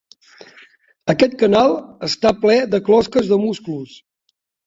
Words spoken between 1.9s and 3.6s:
està ple de closques de